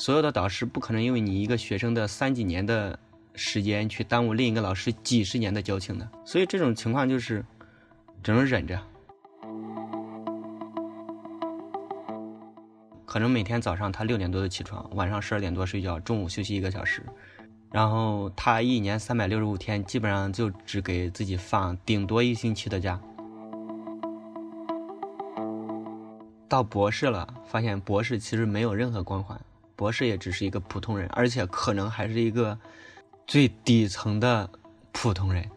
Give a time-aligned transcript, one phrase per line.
[0.00, 2.98] 所有的导师不可能因为你一个学生的三几年的
[3.34, 7.44] 时间去耽误另一个老师几十年的交情的，所以这种情况就是
[8.22, 8.80] 只能忍着。
[13.04, 17.04] 可能每天早上他六点多就起床，晚上十二点多睡觉，中午休息一个小时，
[17.70, 22.98] 然后他一年三百六十五天，基本上就只给自己放顶多一星期的假。
[26.48, 29.38] 到博士了，发现博士其实没有任何光环，
[29.80, 32.58] 博士也只是一个普通人，而且可能还是一个
[33.26, 34.50] 最底层的
[34.92, 35.48] 普通人。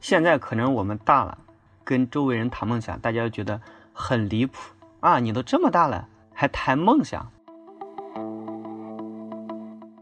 [0.00, 1.36] 现在可能我们大了，
[1.84, 3.60] 跟周围人谈梦想，大家觉得。
[3.98, 4.58] 很离谱
[5.00, 5.18] 啊！
[5.20, 7.32] 你都这么大了，还谈梦想？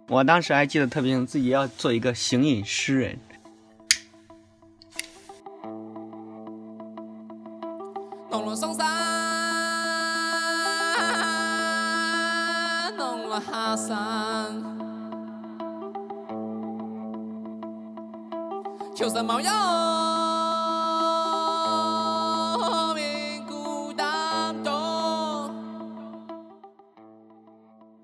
[0.09, 3.17] 我当时还记得特别清，自己要做一个行吟诗人。
[8.33, 9.24] 弄了上山，
[13.35, 13.97] 弄了下山，
[18.95, 19.51] 秋色冒烟。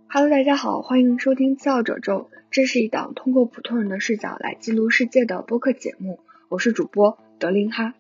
[0.09, 7.95] Hello，大家好，欢迎收听次要褶皱，这是一档通过普通人的视角来记录世界的播客节目，我是主播德林哈。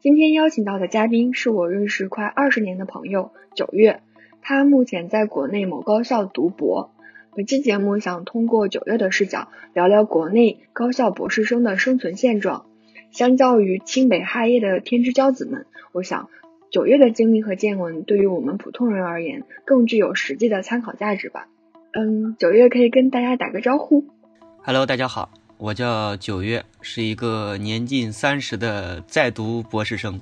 [0.00, 4.00] 今天邀请到的嘉宾是我认识快二十年的朋友九月，
[4.46, 6.90] 他目前在国内某高校读博。
[7.34, 12.66] 本期节目想通过九月的视角聊聊国内高校博士生的生存现状。
[13.10, 16.28] 相较于清北哈耶的天之骄子们，我想。
[16.70, 21.46] 九月的经历和见闻，对于我们普通人而言，更具有实际的参考价值吧。
[21.92, 24.04] 嗯，九月可以跟大家打个招呼。
[24.60, 30.20] Hello，大家好，我叫九月，是一个年近三十的在读博士生。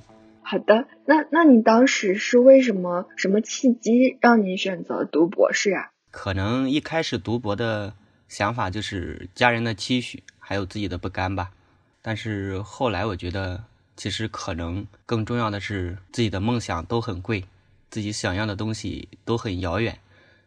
[0.53, 5.89] 好的，那那你当时是为什么什么契机让你选择读博士啊？
[6.11, 7.95] 可能一开始读博的
[8.29, 11.53] 想法就是家人的期许，还有自己的不甘吧。
[12.03, 13.65] 但是后来我觉得。
[13.95, 17.45] 其实可能更重要的是，自己的梦想都很贵，
[17.91, 19.99] 自己想要的东西都很遥远，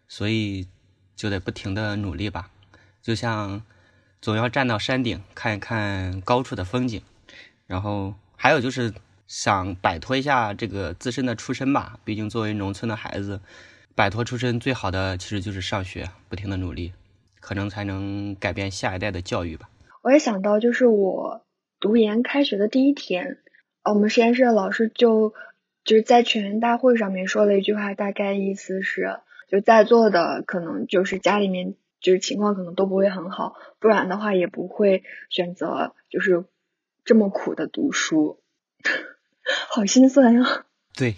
[0.08, 0.68] 所以
[1.16, 2.50] 就得不停的努力吧。
[3.04, 3.62] 就像
[4.20, 7.04] 总要站到山顶看一看高处的风景，
[7.68, 8.92] 然后还有就是
[9.28, 12.00] 想摆脱一下这个自身的出身吧。
[12.04, 13.40] 毕竟作为农村的孩子，
[13.96, 16.94] 摆脱出身最好的其实就是上学，不停的努力，
[17.40, 19.70] 可能才能改变下一代的教育吧。
[20.02, 21.42] 我也想到，就是我。
[21.78, 23.38] 读研开学的第一天，
[23.84, 25.36] 我们实验室的老师就
[25.84, 29.20] 就是在全员大会上面说了一句话，大概意思是，
[29.50, 36.46] 就在座的可能就是家里面就是情况可能都不会很好，不然的话也不会选择就是
[37.04, 38.42] 这么苦的读书，
[39.70, 40.66] 好心酸呀。
[40.96, 41.16] 对，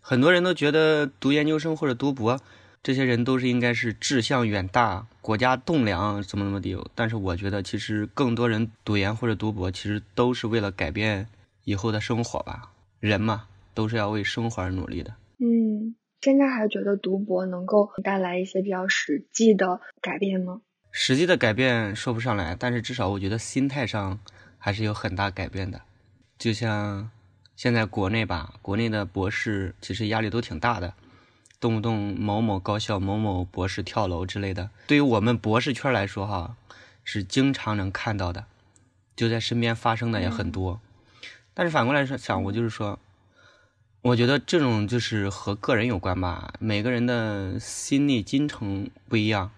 [0.00, 2.40] 很多人都觉得读研究生或者读博。
[2.82, 6.78] 这些人都是应该是志向远大、国家栋梁，怎么怎么地。
[6.94, 11.26] 但是我觉得，其实更多人读研或者读博，其实都是为了改变
[11.64, 12.70] 以后的生活吧。
[13.00, 15.12] 人嘛，都是要为生活而努力的。
[15.38, 20.60] 嗯，现在还觉得读博能够带来一些比较实际的改变吗？
[20.92, 24.20] 实际的改变说不上来，但是至少我觉得心态上
[24.58, 25.82] 还是有很大改变的。
[26.38, 27.10] 就像
[27.56, 30.92] 现在国内吧，国内的博士其实压力都挺大的。
[31.58, 36.54] 动不动某某高校某某博士跳楼之类的，对于我们博士圈来说，哈，
[37.02, 38.44] 是经常能看到的，
[39.16, 40.78] 就在身边发生的也很多。
[41.54, 42.98] 但是反过来说想，我就是说，
[44.02, 49.50] 我觉得这种就是和个人有关吧，每个人的心理进程不一样。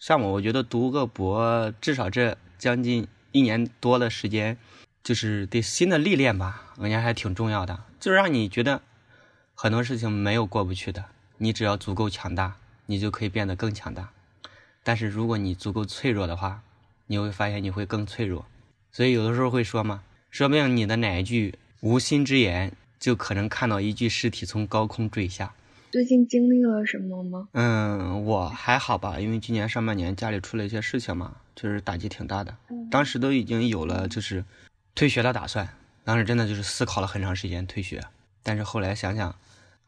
[0.00, 4.58] 像我，我觉得读个博，至少这将近一年多的时间，
[5.06, 8.82] 就是对新的历练吧，我觉得还挺重要的，就是让你觉得
[9.54, 11.04] 很多事情没有过不去的。
[11.38, 12.56] 你只要足够强大，
[12.86, 14.10] 你就可以变得更强大。
[14.82, 16.60] 但是如果你足够脆弱的话，
[17.06, 18.46] 你会发现你会更脆弱。
[18.90, 25.54] 所以有的时候会说嘛，说不定你的哪一句无心之言，就可能看到一具尸体从高空坠下。
[25.92, 27.46] 最近经历了什么吗？
[27.52, 32.56] 嗯，我还好吧，因为今年上半年家里出了一些事情嘛，就是打击挺大的。
[32.90, 34.44] 当时都已经有了就是
[34.96, 35.68] 退学的打算，
[36.02, 38.02] 当时真的就是思考了很长时间退学，
[38.42, 39.32] 但是后来想想。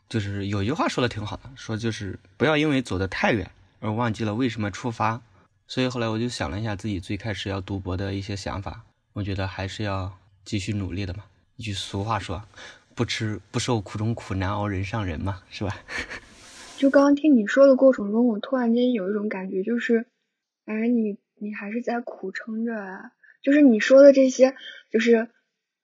[0.08, 5.20] 就是有一句话说的挺好的，说就是不要因为走得太远而忘记了为什么出发。
[5.66, 10.10] 所以后来我就想了一下自己最开始要读博的一些想法，我觉得还是要
[10.46, 11.24] 继续努力的嘛。
[11.56, 12.42] 一句俗话说，
[12.94, 15.76] 不吃不受苦中苦，难熬人上人嘛，是吧？
[16.78, 20.06] 就刚刚听你说的过程中，我突然间有一种感觉，就是，
[20.64, 23.12] 哎，你你还是在苦撑着啊。
[23.42, 24.54] 就是你说的这些，
[24.90, 25.28] 就是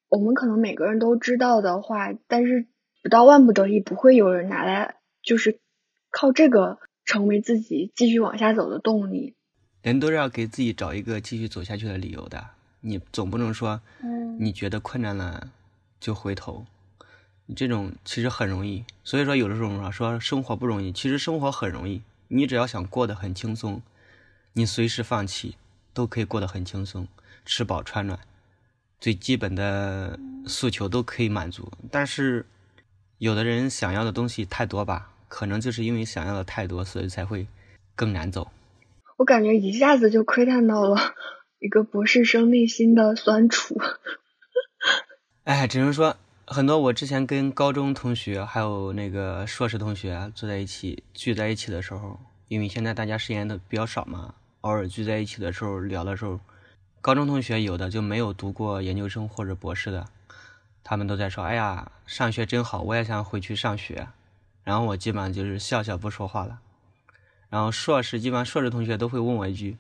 [0.09, 2.67] 我们可能每个人都知道的话，但是。
[3.03, 5.61] 不到万不得已，不会有人拿来就是
[6.11, 9.35] 靠这个成为自己继续往下走的动力。
[9.83, 12.43] 人都是要给自己找一个继续走下去的理由的，
[12.81, 15.51] 你总不能说，嗯你觉得困难了
[16.01, 16.65] 就回头，
[17.45, 18.83] 你这种其实很容易。
[19.05, 22.01] 所以说，有的时候说说生活不容易，其实生活很容易。
[22.29, 23.83] 你只要想过得很轻松，
[24.55, 25.57] 你随时放弃
[25.93, 27.07] 都可以过得很轻松，
[27.45, 28.19] 吃饱穿暖，
[29.01, 31.71] 最基本的诉求都可以满足。
[31.91, 32.47] 但是，
[33.19, 37.47] 有的人想要的东西太多吧，可能就是因为想要的太多，所以才会
[37.95, 38.51] 更难走。
[39.17, 41.15] 我感觉一下子就窥探到了
[41.61, 43.79] 一个博士生内心的酸楚。
[45.45, 46.17] 哎，只能说
[46.47, 52.19] 很多我之前跟高中同学还有那个硕士同学坐在一起聚在一起的时候，
[52.49, 56.41] 因为现在大家时间都比较少嘛，偶尔聚在一起的时候聊的时候，
[57.05, 60.07] 高中同学有的就没有读过研究生或者博士的，
[60.83, 64.09] 他们都在说：“哎呀，上学真好，我也想回去上学。”
[64.65, 66.61] 然后我基本上就是笑笑不说话了。
[67.51, 69.77] 然后硕士基本上硕士同学都会问我一句：“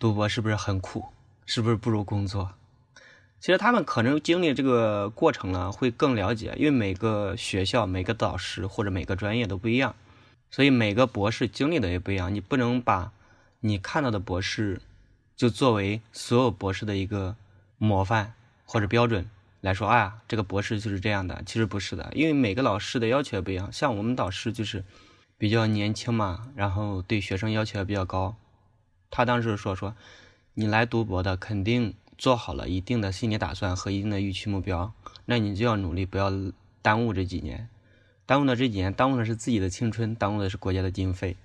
[0.00, 1.04] 读博是不是很苦？
[1.44, 2.54] 是不是不如工作？”
[3.40, 9.94] 其实他们可能经历这个过程了，会更了解，因为每个学校、每个导师或者每个专业都不一样，
[10.50, 12.34] 所以每个博士经历的也不一样。
[12.34, 13.12] 你不能把
[13.60, 14.80] 你看到的博士
[15.36, 17.36] 就作为所有博士的一个
[17.78, 18.34] 模范
[18.64, 19.28] 或者标准
[19.60, 21.42] 来说，哎呀，这个博士就是这样的。
[21.44, 23.72] 其实不是的，因为每个老师的要求也不一样。
[23.72, 24.84] 像我们导师就是
[25.38, 28.36] 比较年轻嘛，然后对学生要求也比较高。
[29.10, 29.94] 他当时说说，
[30.54, 31.94] 你来读博的肯定。
[32.16, 34.92] 做好了一定的心理打算和一定的预期目标，
[35.24, 36.30] 那你就要努力，不要
[36.80, 37.68] 耽误这几年。
[38.24, 41.36] 耽误的这几年，耽误的是自己的青春，耽误的是国家的经费。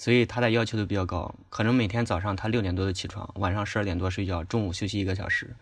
[0.00, 5.54] 所以他的要求都比较高，可能每天早上他六点多就起床，晚上十二点多睡觉，中午休息一个小时。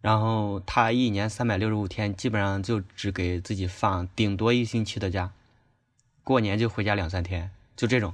[0.00, 5.30] 然后他一年三百六十五天，基本上就只给自己放顶多一星期的假，
[6.24, 8.12] 过年就回家两三天，就这种。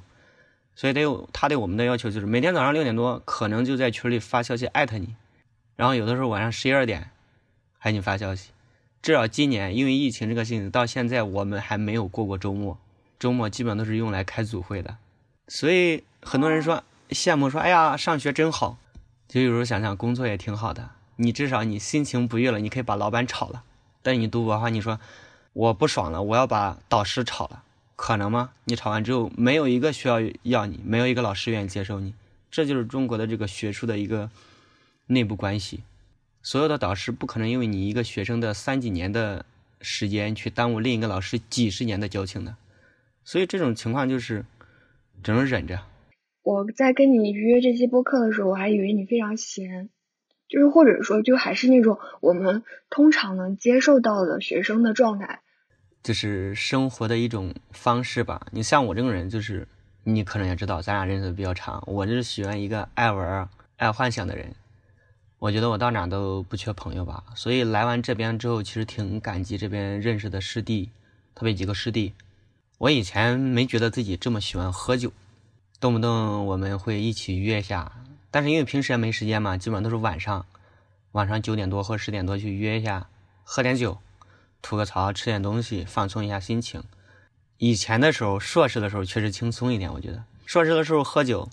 [0.76, 5.14] 所以得有他对我们的要求就是每天早上六点多，可能就在群里发消息艾特你。
[5.76, 7.08] 然后有的时候晚上十一二点
[7.78, 8.50] 还给你发消息，
[9.00, 12.76] 至少今年因为疫情这个事情，到现在我们还没有过过周末，
[13.18, 14.98] 周末基本都是用来开组会的。
[15.52, 18.78] 所以很多人说羡慕说，哎呀，上学真好。
[19.28, 23.62] 就有时候想想，工作也挺好的，你至少你心情不悦了，你可以把老板炒了。
[24.00, 24.98] 但你读博的话，你说
[25.52, 27.62] 我不爽了，我要把导师炒了，
[27.96, 28.52] 可能吗？
[28.64, 32.14] 你炒完之后，没有一个学校要你，没有一个老师愿意接受你，
[32.50, 34.30] 这就是中国的这个学术的一个。
[35.08, 35.82] 内部关系，
[36.42, 39.44] 所有的导师不可能因为你一个学生的三几年的
[39.82, 42.54] 时间去耽误另一个老师几十年的交情的，
[43.22, 44.46] 所以这种情况就是
[45.22, 45.80] 只能忍着。
[46.42, 49.88] 我在跟你约这期播客的时候，我还以为你非常闲，
[50.48, 55.40] 就是或者说就还是那种我们通常能接受到的学生的状态，
[56.02, 58.48] 就是生活的一种方式吧。
[58.50, 59.68] 你像我这种人，就是
[60.02, 64.52] 你可能也知道，咱俩认识的比较长，我就是喜欢一个爱玩、爱幻想的人。
[65.38, 70.90] 我觉得我到哪都不缺朋友吧，所以来完这边之后，其实挺感激这边认识的师弟，
[71.34, 72.12] 特别几个师弟。
[72.82, 75.12] 我以前没觉得自己这么喜欢喝酒，
[75.78, 77.92] 动不动我们会一起约一下，
[78.28, 80.44] 但是因为平时也没时间嘛，基本上都是晚上，
[81.12, 83.06] 晚上九点多或十点多去约一下，
[83.44, 83.98] 喝点酒，
[84.62, 86.82] 吐个槽，吃点东西，放松一下心情。
[87.58, 91.48] 以前的时候，硕士的时候确实轻松一点，我觉得硕士的时候喝酒。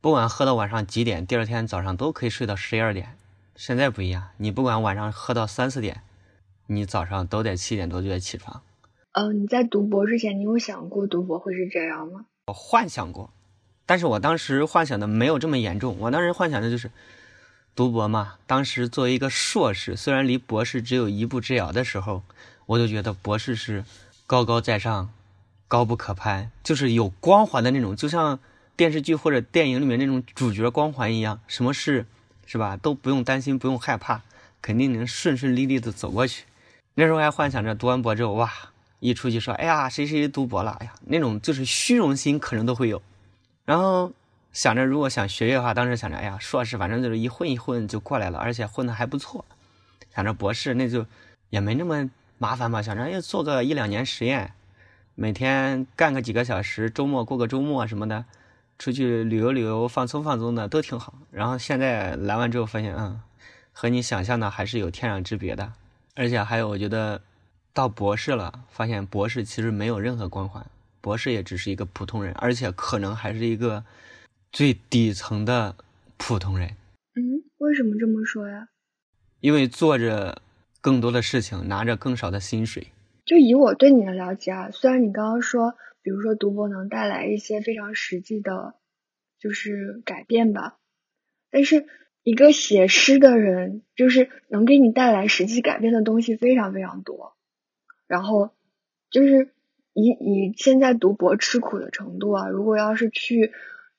[0.00, 3.16] 不管喝到晚上几点，第二天早上都可以睡到十一二点。
[3.54, 6.02] 现在不一样，你不管晚上喝到三四点，
[6.66, 8.60] 你早上都得七点多就得起床。
[9.12, 12.26] 呃，你在读博之前，你有想过读博会是这样吗？
[12.46, 13.30] 我幻想过，
[13.86, 15.96] 但是我当时幻想的没有这么严重。
[15.98, 16.90] 我当时幻想的就是
[17.74, 18.34] 读博嘛。
[18.46, 22.22] 当时作为一个硕士，虽然离博士只有一步之遥的时候，
[22.66, 23.84] 我就觉得博士是
[24.26, 25.10] 高高在上、
[25.66, 28.38] 高不可攀，就是有光环的那种，就像。
[28.78, 32.06] 电视剧或者电影里面那种主角光环一样，什么事
[32.46, 34.22] 是吧都不用担心，不用害怕，
[34.62, 36.44] 肯定能顺顺利利的走过去。
[36.94, 38.48] 那时候还幻想着读完博之后，哇，
[39.00, 43.00] 一出去说，哎呀，谁谁读博了，哎呀，那种就是虚荣心可能都会有。
[43.64, 44.12] 然后
[44.52, 49.44] 想着如果想学业的话，当时想着，哎呀，硕士反正就是一混一混就过来了，而且混的还不错。
[50.14, 51.06] 想着博士那就
[51.50, 54.52] 也没那么麻烦吧，想着要做个一两年实验，
[55.14, 58.24] 每天干个几个小时，周末过个周末什么的。
[58.78, 61.12] 出去旅游旅游，放松放松的都挺好。
[61.32, 63.20] 然后现在来完之后发现，嗯，
[63.72, 65.72] 和你想象的还是有天壤之别的。
[66.14, 67.20] 而且还有，我觉得
[67.78, 70.66] 到博士了，发现博士其实没有任何光环，
[71.00, 73.84] 博士也只是一个普通人，而且可能还是一个
[74.50, 75.76] 最底层的
[76.16, 76.70] 普通人。
[77.14, 78.66] 嗯，为什么这么说呀？
[79.38, 80.42] 因为做着
[80.80, 82.88] 更多的事情，拿着更少的薪水。
[83.24, 88.74] 就以我对你的了解啊，虽然你刚刚说，比如说读博能带来一些非常实际的，
[89.38, 90.78] 就是改变吧，
[91.52, 91.86] 但是
[92.24, 97.36] 一个写诗的人，就是能给你带来实际改变的东西非常非常多。
[98.08, 98.50] 然后
[99.10, 99.52] 就是
[99.92, 103.52] 以以现在读博吃苦的程度啊，如果要是去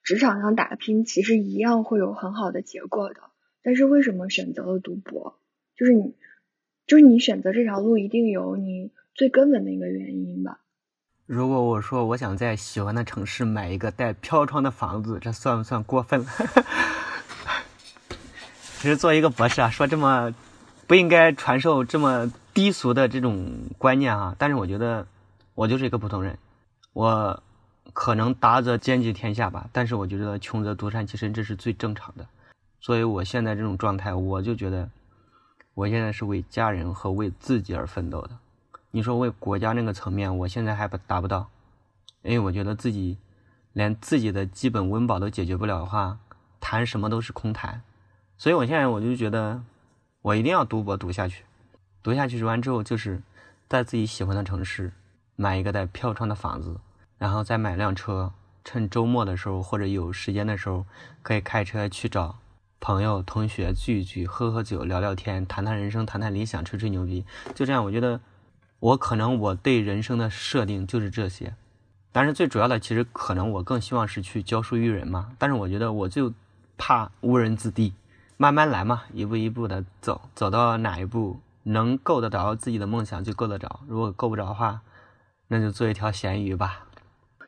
[0.04, 3.22] 职场上打拼，其实一样会有很好的结果的。
[3.64, 5.40] 但是为什么选择了读博？
[5.78, 6.18] 就是你，
[6.86, 8.92] 就是你选择这条路，一定有你。
[9.16, 10.62] 最根本的一个原因吧。
[11.26, 16.28] 如果我说我想在喜欢的城市买一个带飘窗的房子，这算不算过分了？
[18.80, 20.34] 其实做一个博士啊，说这么
[20.88, 24.36] 不应该传授这么低俗的这种观念啊。
[24.38, 25.08] 但是我觉得
[25.56, 26.38] 我就是一个普通人，
[26.92, 27.42] 我
[27.94, 32.28] 可能达则兼济天下吧，但是我觉得穷则独善其身，这是最正常的。
[32.82, 34.90] 所以我现在这种状态，我就觉得
[35.74, 38.32] 我现在是为家人和为自己而奋斗的。
[38.92, 41.48] 你说为国家那个层面，我现在还不达不到，
[42.24, 43.18] 因为我觉得自己
[43.72, 46.18] 连自己的基本温饱都解决不了的话，
[46.60, 47.82] 谈什么都是空谈。
[48.38, 49.64] 所以我现在我就觉得，
[50.22, 51.44] 我一定要读博读下去，
[52.10, 53.22] 读下去读完之后，就是
[53.68, 54.92] 在自己喜欢的城市
[55.36, 56.80] 买一个带飘窗的房子，
[57.20, 58.34] 然后再买辆车，
[58.66, 60.88] 趁周末的时候或者有时间的时候，
[61.22, 62.40] 可以开车去找
[62.80, 67.24] 朋友同学聚一聚，喝喝酒，聊聊天，谈谈人生，谈谈理想，吹吹牛逼。
[67.54, 68.20] 就这样，我觉得。
[68.80, 71.54] 我可能我对人生的设定就是这些，
[72.14, 75.34] 但是最主要的其实可能我更希望是去教书育人嘛。
[75.38, 76.32] 但是我觉得我就
[76.78, 77.94] 怕误人子弟，
[78.38, 84.82] 慢慢来嘛，一步一步的走，走到哪一步能够得着自己的梦想就够得着，如果够不着的话，
[85.48, 86.88] 那就做一条咸鱼吧。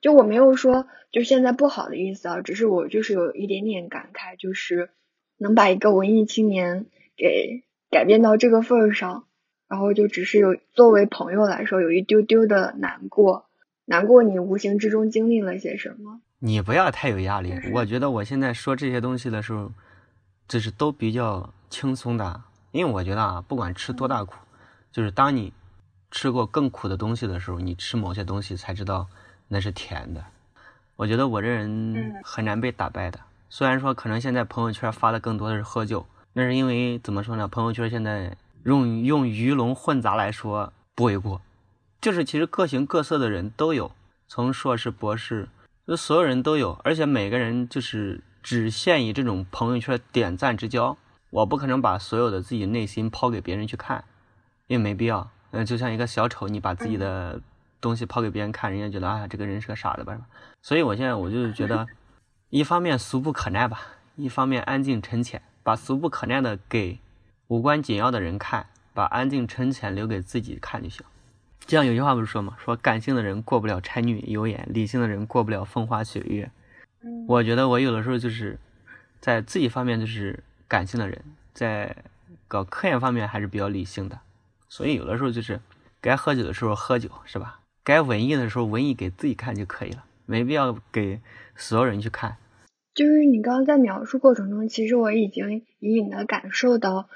[0.01, 4.89] 就我没有说就现在不好的意思啊，只是我就是有一点点感慨，就是
[5.37, 6.85] 能把一个文艺青年
[7.15, 9.25] 给改变到这个份儿上。
[9.67, 13.45] 然后就只是有作为朋友来说，有一丢丢的难过，
[13.85, 16.19] 难过你无形之中经历了些什么。
[16.39, 19.71] 你不要太有压力，我觉得我现在说这些东西的时候，
[20.45, 24.35] 就是都比较轻松的，因为我觉得啊，不管吃多大苦，
[24.91, 25.53] 就是当你
[26.09, 29.07] 吃过更苦的东西的时候，你吃某些东西才知道
[29.47, 30.23] 那是甜的。
[30.95, 37.47] 我觉得我这人很难被打败的，虽然说可能现在朋友圈发的更多的是喝酒，那是因为怎么说呢？
[37.47, 38.35] 朋友圈现在。
[38.63, 41.41] 用用鱼龙混杂来说不为过，
[41.99, 43.91] 就是其实各形各色的人都有，
[44.27, 45.49] 从硕士、博士，
[45.87, 50.95] 就所有人都有，而且每个人就是只限于这种朋友圈点赞之交。
[51.31, 54.03] 我不可能把所有的自己内心抛给别人去看，
[54.67, 55.29] 因为没必要。
[55.49, 57.41] 嗯，就像一个小丑，你把自己的
[57.81, 60.17] 东西抛给别人看，人家觉得啊，这个人是个傻子吧？
[60.61, 61.87] 所以我现在我就觉得，
[62.49, 63.81] 一方面俗不可耐吧，
[64.15, 66.99] 一方面安静沉潜，把俗不可耐的给。
[67.47, 71.05] 无关紧要的人看，把安静沉潜留给自己看就行。
[71.65, 72.55] 这样有句话不是说吗？
[72.57, 76.49] 说感性的人过不了柴米油盐，理性的人过不了风花雪月。
[77.27, 78.57] 我觉得我有的时候就是
[79.19, 81.21] 在自己方面就是感性的人，
[81.53, 81.93] 在
[82.47, 84.17] 搞科研方面还是比较理性的。
[84.69, 85.59] 所以有的时候就是
[85.99, 87.59] 该喝酒的时候喝酒，是吧？
[87.83, 91.19] 该文艺的时候文艺给自己看就可以了，没必要给
[91.57, 92.37] 所有人去看。
[92.93, 97.09] 就是你刚刚在描述过程中，其实我已经隐隐的感受到。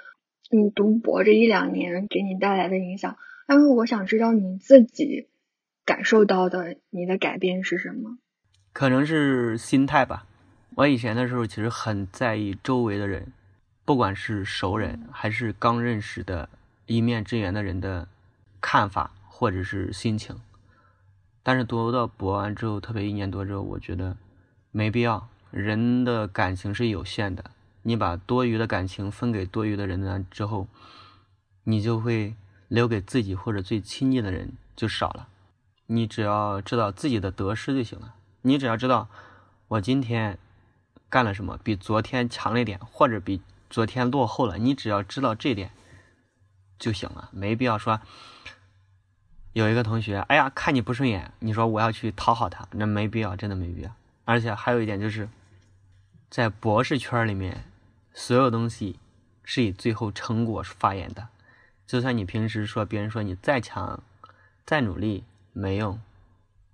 [0.52, 5.28] 你读博这一两年给你带来的影响，但是我想知道你自己
[5.84, 8.20] 感受到的你的改变是什么？
[8.72, 10.28] 可能是心态吧。
[10.76, 13.34] 我以前的时候其实很在意周围的人，
[13.86, 16.50] 不管是熟人还是刚认识的
[16.88, 18.08] 一面之缘的人的
[18.60, 20.42] 看法或者是心情。
[21.44, 24.18] 但是读到博完之后，特别一年多之后，我觉得
[24.72, 25.30] 没必要。
[25.52, 27.46] 人的感情是有限的。
[27.84, 30.68] 你把多余的感情分给多余的人呢之后，
[31.66, 32.34] 你就会
[32.68, 35.28] 留给自己或者最亲近的人就少了。
[35.86, 38.16] 你只要知道自己的得失就行了。
[38.42, 39.08] 你只要知道
[39.68, 40.40] 我今天
[41.08, 43.40] 干了什么比昨天强了一点，或者比
[43.70, 45.72] 昨天落后了，你只要知道这点
[46.78, 47.30] 就行了。
[47.32, 48.00] 没必要说
[49.54, 53.96] 有一个同学，哎呀看你不顺眼，你说我要去讨好他，那没必要，真的没必要。
[54.24, 55.30] 而且还有一点就是
[56.30, 57.66] 在博士圈里面。
[58.18, 58.98] 所有东西
[59.44, 61.28] 是以最后成果发言的，
[61.86, 64.02] 就算你平时说别人说你再强、
[64.66, 66.00] 再努力没用，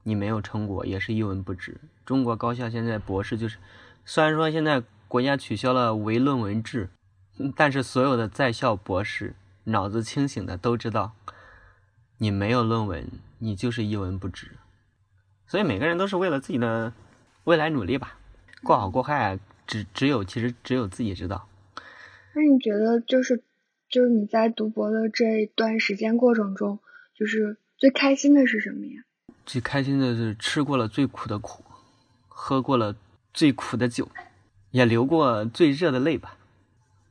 [0.04, 1.82] 你没有成果也是一文不值。
[2.06, 3.58] 中国高校现在博士就是，
[4.06, 6.88] 虽然说现在国家取消了唯论文制，
[7.58, 11.12] 但是所有的在校博士脑子清醒的都知道，
[12.20, 13.06] 你没有论文，
[13.40, 14.52] 你就是一文不值。
[15.46, 16.94] 所以每个人都是为了自己的
[17.44, 18.18] 未来努力吧，
[18.64, 19.38] 过好过坏。
[19.68, 21.46] 只只有其实只有自己知道。
[22.34, 23.44] 那你觉得就是
[23.90, 26.80] 就是你在读博的这一段时间过程中，
[27.14, 29.04] 就是最开心的是什么呀？
[29.46, 31.66] 最开心的是吃过了最苦的苦，
[32.30, 32.96] 喝过了
[33.34, 34.08] 最苦的酒，
[34.72, 36.36] 也流过最热的泪吧。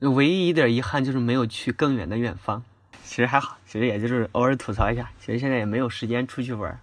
[0.00, 2.62] 唯一一点遗憾就是没有去更远的远方。
[3.05, 5.11] 其实还好，其实也就是偶尔吐槽一下。
[5.19, 6.81] 其实现在也没有时间出去玩。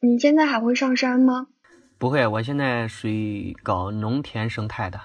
[0.00, 1.46] 你现在还会上山吗？
[1.98, 5.00] 不会，我现在属于搞农田生态的。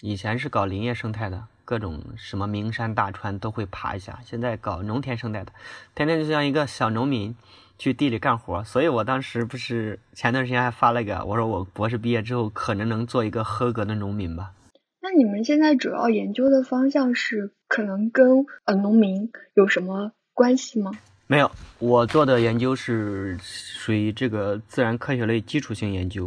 [0.00, 4.18] 以前是搞林业生态的，各种什么名山大川都会爬一下。
[4.24, 5.52] 现在搞农田生态的，
[5.94, 7.34] 天天就像一个小农民
[7.82, 8.62] 去地里干活。
[8.62, 14.52] 所以我当时不是前段时间还发了个，我说我博士毕业之后可能能做一个合格的农民吧。
[15.00, 20.92] 那你们现在主要研究的方向是可能跟呃农民有什么关系吗？
[21.26, 26.24] 没有，我做的研究是属于这个自然科学类基础性研究。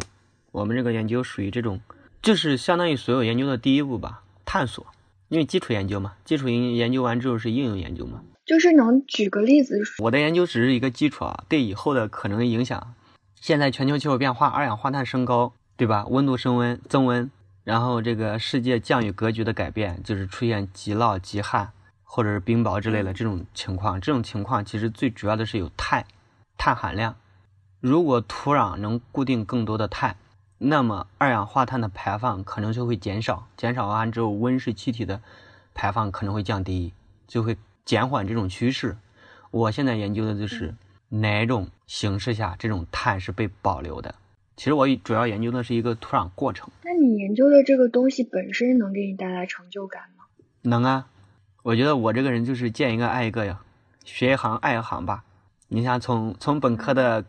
[0.52, 1.80] 我们这个研究属于这种。
[2.22, 4.84] 就是相当于所有研究的第一步吧，探索。
[5.30, 8.22] 因为基础研究嘛，基础研研究完之后是应用研究嘛。
[8.46, 9.82] 就是能举个例子？
[9.98, 12.94] 我的研究只是一个基础啊，对以后的可能影响。
[13.42, 16.06] 现在全球气候变化，二氧化碳升高，对吧？
[16.08, 17.30] 温度升温增温，
[17.64, 21.72] 然后这个世界降雨格局的改变，就是出现极涝、极旱
[22.04, 24.00] 或者是冰雹之类的这种情况。
[24.00, 26.06] 这种情况其实最主要的是有碳，
[26.58, 27.16] 碳含量。
[27.80, 30.18] 如果土壤能固定更多的碳。
[30.58, 35.22] 那么二氧化碳的排放可能就会减少，减少完之后温室气体的
[35.74, 36.94] 排放可能会降低，
[37.28, 38.98] 就会减缓这种趋势。
[39.52, 40.74] 我现在研究的就是
[41.08, 44.14] 哪种形式下这种碳是被保留的。
[44.58, 46.70] 其实我主要研究的是一个土壤过程。
[46.84, 50.26] 那你研究的这个东西本身能给你带来成就感吗？
[50.64, 51.08] 能啊，
[51.64, 53.62] 我觉得我这个人就是见一个爱一个呀，
[54.04, 55.24] 学一行爱一行吧。
[55.68, 57.24] 你想从从本科的。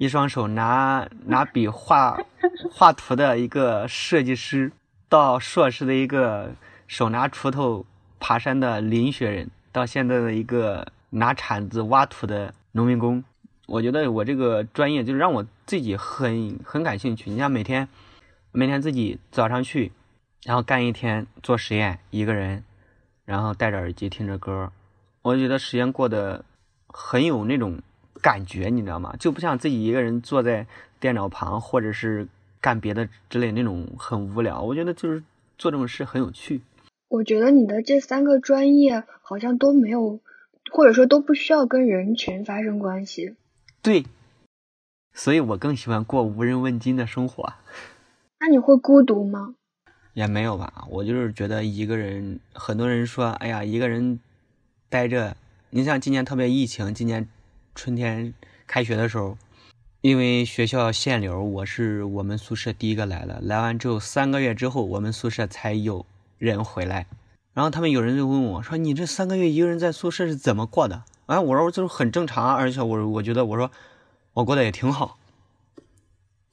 [0.00, 2.18] 一双手拿拿笔画
[2.72, 4.72] 画图的一个设计师，
[5.10, 6.54] 到硕士的一个
[6.86, 7.84] 手拿锄头
[8.18, 13.22] 爬山的林学人，到现在的一个拿铲子挖土的农民工，
[13.66, 17.30] 我觉得我这个专业就是让我自己很很感兴趣。
[17.30, 17.88] 你像每天
[18.52, 19.92] 每天自己早上去，
[20.44, 22.64] 然后干一天做实验，一个人，
[23.24, 24.70] 然后戴着耳机听着歌，
[25.22, 26.44] 我觉得时间过得
[26.88, 27.80] 很有那种。
[28.22, 29.16] 感觉你知道吗？
[29.18, 30.66] 就不像自己一个人坐在
[30.98, 32.28] 电脑旁，或者是
[32.60, 34.60] 干别的之类那种很无聊。
[34.60, 35.22] 我觉得就是
[35.56, 36.60] 做这种事很有趣。
[37.10, 40.20] 我觉得你的这三个专业好像都没有，
[40.70, 43.34] 或者说都不需要跟人群发生关系。
[43.82, 44.06] 对，
[45.12, 47.52] 所以我更喜欢过无人问津的生活。
[48.38, 49.56] 那你会孤独吗？
[50.14, 52.38] 也没有吧，我就是觉得一个人。
[52.54, 54.20] 很多人说，哎呀，一个人
[54.88, 55.36] 待着。
[55.70, 57.28] 你像今年特别疫情，今年。
[57.72, 58.34] 春天
[58.66, 59.38] 开学的时候，
[60.00, 63.40] 因为学校限流，我是我们宿舍第一个来了。
[63.40, 66.04] 来完之后，三个月之后，我们宿舍才有
[66.40, 67.06] 人回来。
[67.54, 73.70] 然后他们有人就问我说：“你这三个月一个人在宿舍是怎么过的？”哎，我说就是很正常啊，而且我我觉得我说
[74.32, 75.16] 我过得也挺好。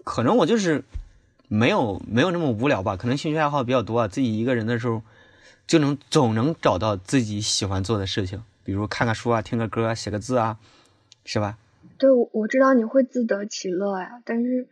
[0.04, 0.84] 可能我就是
[1.48, 5.02] 没有没有那么无聊吧，可能兴趣爱好比较多，自己一个人的时候
[5.66, 10.60] 就能总能找到自己喜欢做的事情，比如看看书啊，听个歌啊，写个字啊。
[11.30, 11.58] 是吧？
[11.98, 14.66] 对，我知道你会自得其乐呀，但是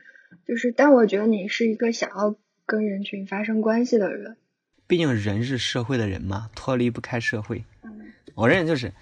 [0.47, 2.34] 就是，但我觉得你是一个想要
[2.65, 4.38] 跟人群发生关系的人。
[4.88, 7.63] 毕竟人是社会的人嘛，脱离不开社会。
[7.82, 8.93] 嗯，我认为就是，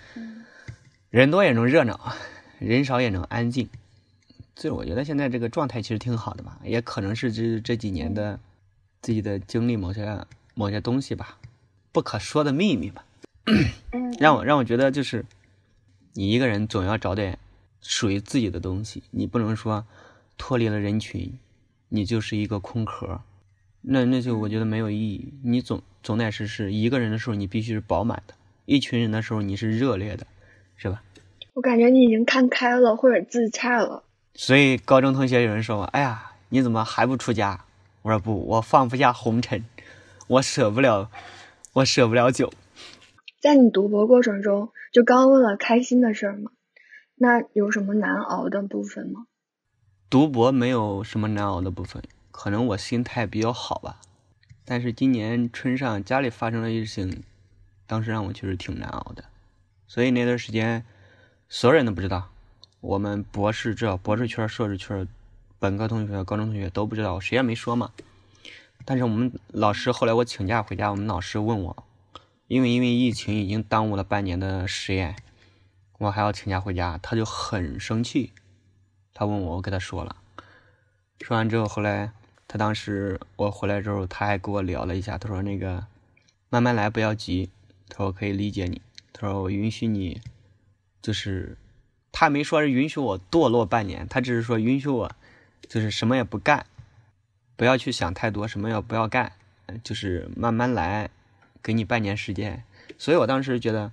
[1.10, 2.16] 人多也能热闹，
[2.60, 3.70] 人少也能安静。
[4.56, 8.40] 所以我觉得现在这个状态其实挺好的吧，也可能是这这几年的
[9.02, 11.38] 自己的经历某些某些东西吧，
[11.92, 13.06] 不可说的秘密吧。
[14.20, 15.26] 让我让我觉得就是，
[16.14, 17.38] 你一个人总要找点。
[17.86, 19.86] 属于自己的东西，你不能说
[20.38, 21.38] 脱离了人群，
[21.90, 23.20] 你就是一个空壳，
[23.84, 25.34] 那那就我觉得没有意义。
[25.44, 28.34] 你总总得是是一个人的时候，你必须是饱满的；
[28.66, 30.26] 一群人的时候，你是热烈的，
[30.78, 31.04] 是吧？
[31.54, 34.04] 我感觉你已经看开了，或者自洽了。
[34.34, 37.66] 所以高中同学有人说我：“哎呀，你怎么还不出家？”
[38.02, 39.64] 我说：“不，我放不下红尘，
[40.28, 41.12] 我舍不了，
[41.74, 42.52] 我舍不了酒。”
[43.40, 46.52] 在你读博过程中，就刚问了开心的事儿吗？
[47.16, 49.28] 那有什么难熬的部分吗？
[50.10, 52.02] 读博没有什么难熬的部分，
[52.34, 54.02] 可能我心态比较好吧。
[54.66, 57.24] 但是今年春上家里发生了一事情，
[57.86, 59.24] 当时让我确实挺难熬的。
[59.88, 60.84] 所以那段时间，
[61.48, 62.30] 所有人都不知道，
[62.82, 65.08] 我们博士这，博士圈、硕士圈、
[65.60, 67.92] 本科同学、高中同学都不知道，谁也没说嘛。
[68.84, 71.86] 但是我们老师后来我请假回家，我们老师问我，
[72.48, 75.16] 因为因为疫情已经耽误了半年的实验。
[76.00, 78.34] 我还要请假回家，他就很生气。
[79.14, 80.18] 他问我，我给他说了。
[81.22, 82.12] 说完之后，后来
[82.54, 85.18] 他当时我回来之后，他还跟我聊了一下。
[85.18, 85.88] 他说：“那个
[86.50, 87.50] 慢慢来，不要急。”
[87.90, 88.80] 他说：“可以理解你。”
[89.12, 90.22] 他说：“我允许你，
[91.02, 91.58] 就是
[92.12, 95.12] 他没说是允许我堕落半年，他只是说允许我，
[95.68, 96.68] 就是什么也不干，
[97.56, 99.32] 不要去想太多，什么也不要干，
[99.84, 101.10] 就是慢慢来，
[101.64, 102.64] 给你半年时间。
[103.00, 103.92] 所以我当时觉得，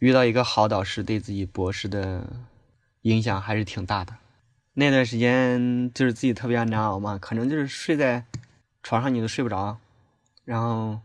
[0.00, 2.28] 遇到一个好导师，对自己博士的
[3.02, 4.16] 影响还是挺大的。
[4.74, 8.24] 那段时间就是自己特别难熬嘛，可能就是睡在
[8.82, 9.78] 床上你都睡不着，
[10.44, 10.98] 然后，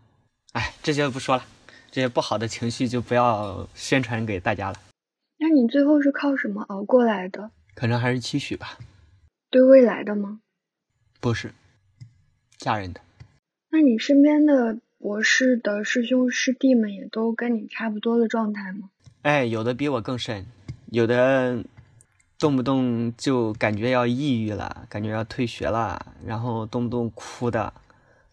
[0.53, 1.43] 哎，这些不说了，
[1.91, 4.79] 这些不好的情绪就不要宣传给大家了。
[5.39, 7.51] 那你最后是靠什么熬过来的？
[7.75, 8.77] 可能还是期许吧。
[9.51, 10.39] 对未来的吗？
[11.19, 11.53] 不是，
[12.57, 13.01] 家人的。
[13.69, 18.89] 那你身边的博士的师兄师弟们也都跟你差不多的状态吗？
[19.21, 20.45] 哎，有的比我更深，
[20.89, 21.63] 有的
[22.39, 27.73] 动不动就感觉要抑郁了，感觉要退学了，然后动不动哭的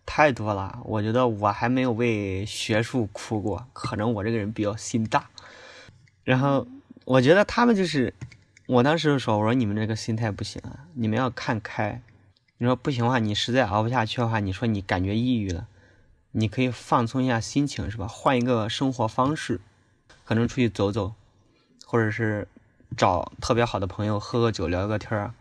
[0.05, 0.81] 太多了。
[0.85, 5.29] 我觉得我还没有为学术哭过，可能我这个人比较心大，
[6.23, 6.67] 然后。
[7.07, 8.15] 我觉得他们就是，
[8.67, 12.01] 我当时说，我说你们这个心态不行啊，你们要看开。
[12.57, 15.67] 你说不行的话，你实在熬不下去的话，你说你感觉抑郁了，
[16.31, 18.09] 你可以放松一下心情，是吧？
[18.09, 19.61] 换一个生活方式，
[20.25, 21.13] 可能出去走走，
[21.85, 22.49] 或者是
[22.97, 25.35] 找特别好的朋友喝个酒聊个天儿，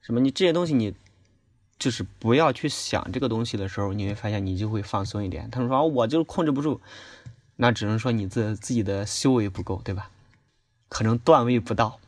[0.00, 0.20] 什么？
[0.20, 0.94] 你这些东西你
[1.78, 5.50] 就是不要去想这个东西的时候，你会发现你就会放松一点。
[5.50, 6.80] 他们说我就控制不住，
[7.56, 10.10] 那只能说你自自己的修为不够，对吧？
[10.88, 11.98] 可能段位不到，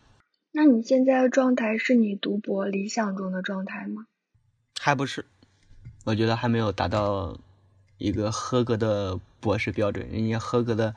[0.53, 4.07] 那你现在的状态是你读博理想中的状态吗？
[4.79, 5.25] 还不是，
[6.05, 7.37] 我觉得还没有达到
[7.99, 10.09] 一个合格的博士标准。
[10.09, 10.95] 人家合格的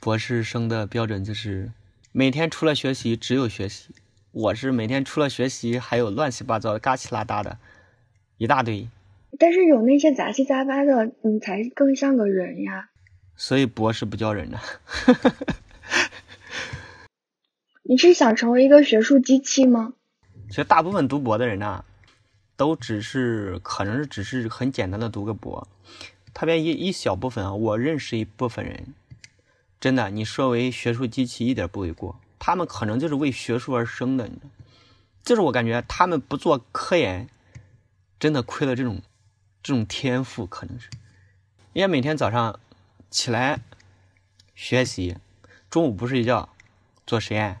[0.00, 1.72] 博士生的标准就是
[2.14, 3.94] 每天除了学习只有学习，
[4.32, 7.56] 我是每天除了学习还有乱七八糟、嘎七拉搭的
[8.36, 8.86] 一大堆。
[9.38, 12.90] 但是有那些杂七杂八的，你才更像个人呀。
[13.34, 14.60] 所以博士不叫人呢。
[17.84, 19.94] 你是想成为一个学术机器吗？
[20.50, 21.82] 其实大部分读博的人呢，
[22.58, 25.66] 都只是可能是只是很简单的读个博，
[26.34, 28.92] 特别一一小部分啊，我认识一部分人，
[29.82, 34.30] 真的，你说为学术机器一点不为过，他们可能就是为学术而生的，
[35.24, 37.28] 就是我感觉他们不做科研，
[38.20, 39.02] 真的亏了这种
[39.60, 40.88] 这种天赋，可能是，
[41.72, 42.60] 因为每天早上
[43.10, 43.58] 起来
[44.54, 45.16] 学习，
[45.68, 46.48] 中午不睡觉
[47.04, 47.58] 做实验。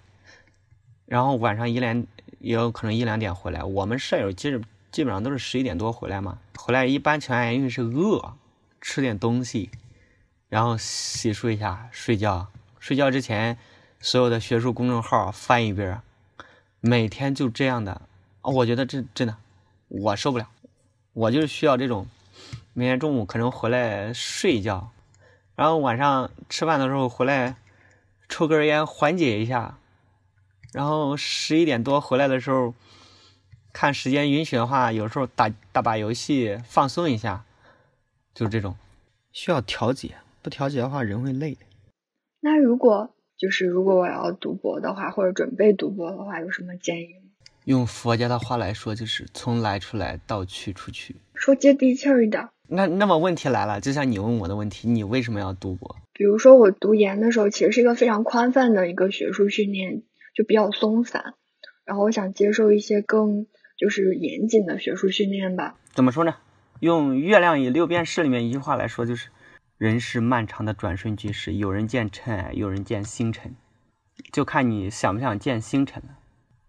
[1.06, 2.06] 然后晚上一两
[2.38, 6.38] 也有可能一两点回来，我们舍友基本基本上都是十一点多回来嘛。
[6.56, 8.36] 回来一般情况下因为是饿，
[8.80, 9.70] 吃点东西，
[10.52, 12.46] 然后洗漱一下睡觉。
[12.78, 13.56] 睡觉之前
[14.00, 16.02] 所有的学术公众号翻一遍，
[16.78, 18.02] 每天就这样的。
[18.42, 19.34] 我觉得这真的
[19.88, 20.50] 我受不了，
[21.14, 22.06] 我就是需要这种
[22.74, 24.90] 每天中午可能回来睡一觉，
[25.56, 27.56] 然后晚上吃饭的时候回来
[28.28, 29.78] 抽根烟缓解一下。
[30.74, 32.74] 然后十一点多回来的时候，
[33.72, 37.46] 看时间允许的话，有时候打打把游戏放松一下，
[38.34, 38.76] 就是这种，
[39.32, 41.56] 需要调节，不调节的话人会累。
[42.40, 47.30] 那如果就是如果我要读博的话，或者准备读博的话，有什么建议吗？
[47.64, 51.16] 用佛家的话来说，就是从来出来到去出去。
[51.34, 52.48] 说接地气儿一点。
[52.68, 55.96] 那那么问题来了，就像你问我的问题，你为什么要读博？
[56.12, 60.02] 比如说我读研的时候，其实是一个非常宽泛的一个学术训练。
[60.34, 61.34] 就比较松散，
[61.84, 65.78] 然后我想接受一些更就是严谨的学术训练吧。
[65.92, 66.36] 怎么说呢？
[66.80, 69.28] 用《月亮与六便士》里面一句话来说，就是
[69.82, 73.56] “人是漫长的转瞬即逝，有人见尘埃，有人见星辰，
[74.30, 76.10] 就看你想不想见星辰了。”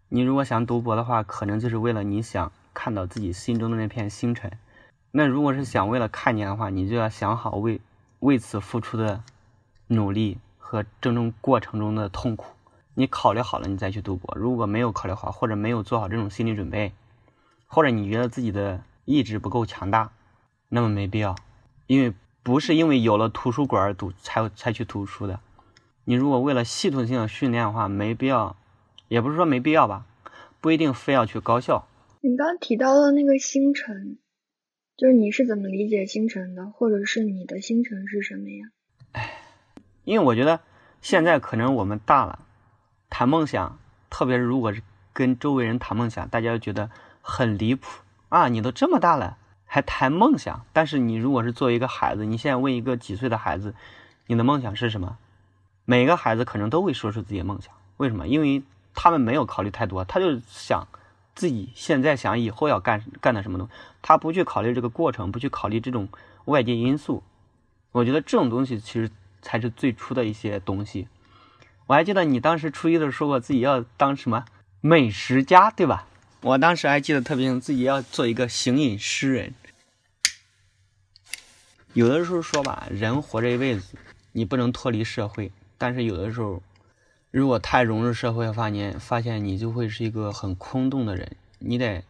[0.10, 4.52] 你如果想读博的话，可能就是为了你想看到自己心中的那片星辰。
[5.12, 7.80] 那如果是想为了看见的话，你就要想好为
[8.17, 9.23] 为此付出的
[9.86, 12.56] 努力和这种过程中的痛苦。
[12.95, 14.36] 你考虑好了，你再去读博。
[14.36, 16.91] 如果没有考虑好，或者没有做好这种心理准备，
[17.67, 20.10] 或者你觉得自己的意志不够强大，
[20.67, 21.36] 那么没必要。
[21.86, 22.12] 因为
[22.43, 25.39] 不是因为有了图书馆而读才才去读书的。
[26.03, 28.58] 你如果为了系统性的训练的话，没必要，
[29.08, 30.06] 也不是说没必要吧，
[30.60, 31.88] 不一定非要去高校。
[32.19, 34.17] 你刚提到的那个星辰，
[34.97, 38.67] 就是你是怎么理解星辰的，或者是你的星辰是什么呀？
[39.13, 39.41] 哎，
[40.03, 40.60] 因为我觉得
[41.01, 42.39] 现在可能我们大了。
[43.10, 43.79] 谈梦想，
[44.10, 44.82] 特别是如果是
[45.13, 46.89] 跟周围人谈梦想，大家觉得
[47.21, 48.49] 很离谱啊！
[48.49, 49.38] 你都这么大了，
[49.73, 50.67] 还谈梦想？
[50.71, 53.73] 但是你如果是作为一个孩子，你现在问一个几岁的孩子，
[54.27, 55.17] 你的梦想是什么？
[55.83, 57.73] 每个孩子可能都会说出自己的梦想。
[57.97, 58.27] 为什么？
[58.27, 58.62] 因为
[58.93, 60.88] 他们没有考虑太多，他就想
[61.33, 66.07] 自己现在想以后要干干的什么东西，他不去考虑这个过程，不去考虑这种
[66.45, 67.23] 外界因素。
[67.93, 69.09] 我觉得这种东西其实
[69.41, 71.07] 才是最初的一些东西。
[71.88, 74.45] 我还记得你当时初一的时候说过自己要当什么
[74.81, 76.05] 美食家，对吧？
[76.41, 79.55] 我当时还记得特别清，自己要做一个行饮诗人。
[81.93, 83.95] 有的时候说吧，人活这一辈子，
[84.32, 86.62] 你不能脱离社会，但是有的时候，
[87.29, 91.36] 如果太融入社会，发现发现你就会是一个很空洞的人。
[91.60, 92.03] 你得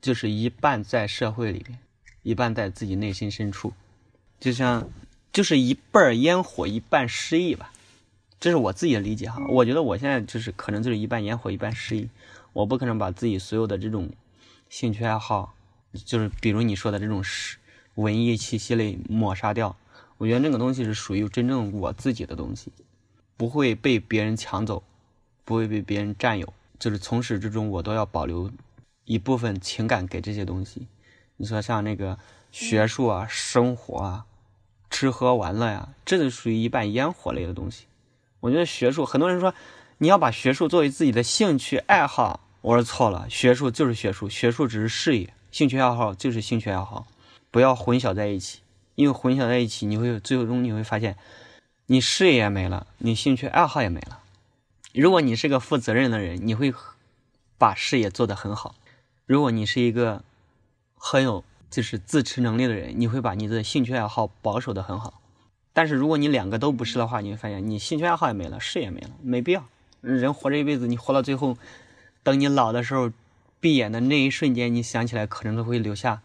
[0.00, 1.78] 就是一半在社会里面，
[2.22, 3.74] 一半在自己内心深处，
[4.40, 4.88] 就像
[5.32, 7.72] 就是一半烟火，一半诗意吧。
[8.40, 9.44] 这是我自己的理解哈。
[9.48, 12.08] 我觉得我现在就是可能就是一半烟火，一半诗意。
[12.54, 14.10] 我不可能把自己所有的这种
[14.70, 15.54] 兴趣爱好，
[15.92, 17.58] 就是比如你说的这种诗。
[17.96, 19.76] 文艺气息类抹杀掉，
[20.18, 22.72] 我觉得那个东西是属于真正我自己的东西，
[23.36, 24.82] 不会被别人抢走，
[25.44, 26.52] 不会被别人占有。
[26.78, 28.50] 就是从始至终，我都要保留
[29.04, 30.86] 一部分情感给这些东西。
[31.36, 32.18] 你说像那个
[32.52, 34.24] 学术啊、生活啊、
[34.88, 37.84] 吃喝玩乐呀，这就属于一半烟火类的东西。
[38.40, 39.54] 我觉得学术，很多人说
[39.98, 47.06] 你要把学术作为自己的兴趣爱好，我说错了，学术就是学术，学术只是事业，兴趣爱好就是兴趣爱好。
[47.50, 48.60] 不要混淆在一起，
[48.94, 51.16] 因为混淆在一起，你会最终你会发现，
[51.86, 54.20] 你事业也没了，你兴趣爱好也没了。
[54.92, 56.72] 如果你是个负责任的人，你会
[57.58, 58.74] 把事业做得很好；
[59.26, 60.22] 如果你是一个
[60.96, 65.20] 很有就是自持能力的人，你会把你的兴趣爱好保守的很好。
[65.72, 69.64] 但是如果你两个都不是的话，你会发现你兴趣爱好也没了，事业没了，没必要。
[70.00, 71.56] 人活这一辈子，你活到最后，
[72.22, 73.12] 等你老的时候，
[73.60, 76.22] 闭眼的那一瞬间，你想起来可能都会留下。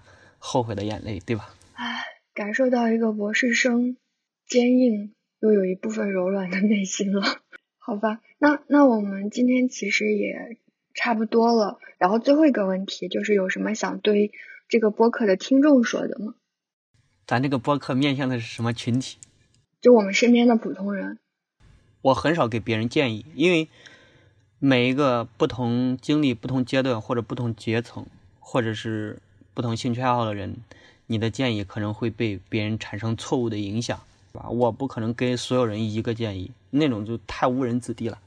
[0.47, 1.55] 后悔的眼泪，对吧？
[1.73, 2.03] 唉，
[2.35, 3.97] 感受到一个博士生
[4.45, 7.41] 坚硬又有一部分柔软的内心了。
[7.79, 10.59] 好吧，那那我们今天其实也
[10.93, 11.79] 差不多了。
[11.97, 14.31] 然后最后一个问题就是，有什么想对
[14.69, 16.35] 这个播客的听众说的吗？
[17.25, 19.17] 咱这个播客面向的是什么群体？
[19.81, 21.17] 就我们身边的普通人。
[22.03, 23.67] 我很少给别人建议，因为
[24.59, 28.05] 每一个不同经历、不同阶段或者不同阶层，
[28.39, 29.17] 或者是。
[29.55, 30.53] 不同兴趣爱好的人，
[31.07, 33.97] 你的建议可能会被别人产生错误的影响，
[34.33, 34.49] 是吧？
[34.49, 38.19] 我不可能给所有人一个建议，那种就太误人子弟了。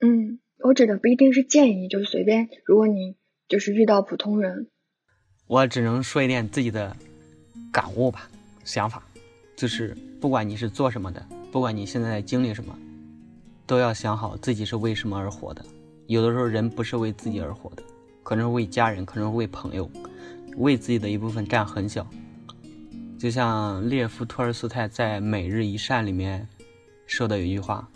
[0.00, 2.48] 嗯，我指的不一定是建议，就是随便。
[2.64, 3.16] 如果你
[3.48, 4.68] 就是遇到普通人，
[5.48, 6.96] 我只能说一点自己的
[7.72, 8.30] 感悟吧，
[8.64, 9.02] 想法，
[9.56, 12.78] 就是不管你是做什么的，不管你现在在经历什么，
[13.66, 15.64] 都要想好自己是为什么而活的。
[16.06, 17.82] 有的时候人不是为自己而活的，
[18.22, 19.90] 可能是为家人，可能是为朋友。
[20.56, 22.06] 为自己的一部分占很小，
[23.18, 26.48] 就像列夫·托尔斯泰在《每日一善》里面
[27.06, 27.86] 说的有一句话，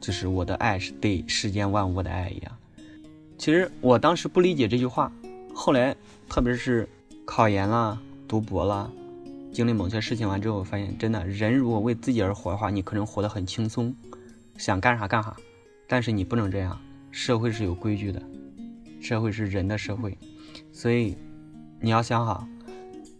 [0.00, 2.56] 就是“我的爱是对世间万物的爱”一样。
[3.36, 5.10] 其实我当时不理解这句话，
[5.52, 5.96] 后来
[6.28, 6.88] 特别是
[7.24, 8.88] 考研啦、读博啦，
[9.52, 13.92] 经历某些事情完之后，发现真的，人如果为自己而活的话，你可能活得很轻松，
[14.56, 15.36] 想干啥干啥。
[15.88, 18.22] 但是你不能这样，社会是有规矩的，
[19.00, 20.16] 社会是人的社会，
[20.72, 21.16] 所以。
[21.82, 22.46] 你要想好，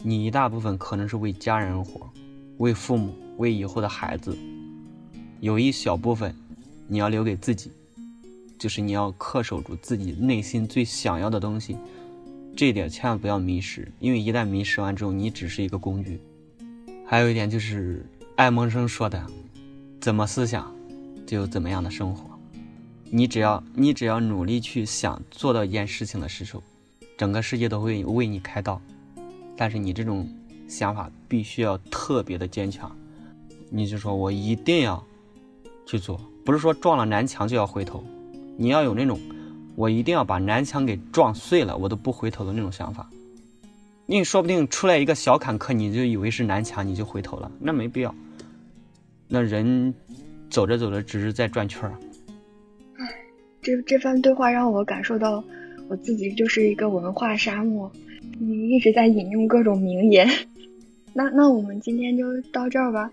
[0.03, 2.11] 你一大部分可能是为家人而活，
[2.59, 4.37] 为父母，为以后的孩子，
[5.41, 6.35] 有一小部分
[6.87, 7.71] 你要留给自己，
[8.59, 11.79] 就是你要恪守住自己内心最想要的东西，
[12.55, 16.21] 这一点千万不要迷失，因为一旦迷失完之后，你只是一个工具。
[17.07, 18.05] 还有一点就是
[18.37, 19.27] 爱默生说的，
[20.03, 20.71] 怎么思想，
[21.27, 22.29] 就有怎么样的生活。
[23.05, 26.63] 你只要你只要努力去想做到一件事情的时候。
[27.21, 28.81] 整个世界都会为你开道，
[29.55, 30.27] 但是你这种
[30.67, 32.91] 想法必须要特别的坚强。
[33.69, 35.05] 你就说我一定要
[35.85, 38.03] 去做，不是说撞了南墙就要回头，
[38.57, 39.21] 你要有那种
[39.77, 43.07] 我一定要把南墙给撞碎了，我都不回头的那种想法。
[44.07, 48.15] 你说不定出来一个小坎坷，你就以为是南墙，你就回头了，那没必要。
[49.29, 49.95] 那人
[50.49, 51.95] 走着走着只是在转圈儿。
[52.97, 53.07] 唉，
[53.61, 55.45] 这这番对话让我感受到。
[55.91, 57.91] 我自己就是一个文化沙漠，
[58.39, 60.29] 你一直在引用各种名言。
[61.13, 63.11] 那那我们今天就到这儿吧，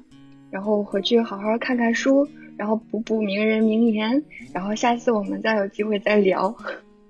[0.51, 6.55] 然后回去好好看看书，然后补补名人名言，然后下次我们再有机会再聊。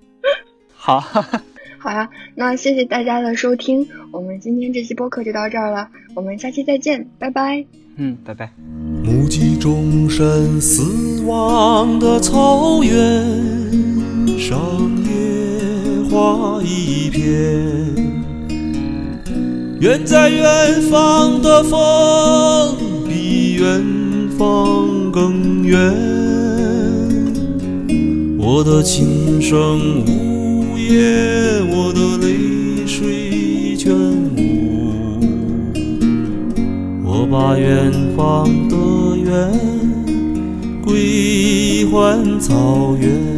[0.72, 1.00] 好，
[1.78, 7.62] 好呀，那谢谢大家的收听，我们今天这期播客就到这儿了，我们下期再见，拜拜。
[7.96, 8.50] 嗯，拜拜。
[9.04, 15.17] 目击众生死亡的草原上。
[16.18, 17.30] 画一片，
[19.78, 22.74] 远在远方的风
[23.08, 23.80] 比远
[24.36, 25.78] 方更远。
[28.36, 33.94] 我的琴声呜咽，我的泪水全
[34.36, 35.20] 无。
[37.04, 39.52] 我把远方的远
[40.84, 43.37] 归还草原。